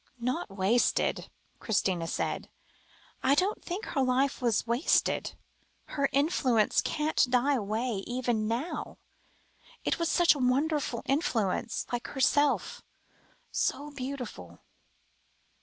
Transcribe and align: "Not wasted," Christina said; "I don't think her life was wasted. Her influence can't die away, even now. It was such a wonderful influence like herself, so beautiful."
"Not 0.17 0.49
wasted," 0.49 1.29
Christina 1.59 2.07
said; 2.07 2.49
"I 3.21 3.35
don't 3.35 3.63
think 3.63 3.85
her 3.85 4.01
life 4.01 4.41
was 4.41 4.65
wasted. 4.65 5.37
Her 5.89 6.09
influence 6.11 6.81
can't 6.81 7.23
die 7.29 7.53
away, 7.53 8.03
even 8.07 8.47
now. 8.47 8.97
It 9.85 9.99
was 9.99 10.09
such 10.09 10.33
a 10.33 10.39
wonderful 10.39 11.03
influence 11.05 11.85
like 11.91 12.07
herself, 12.07 12.81
so 13.51 13.91
beautiful." 13.91 14.61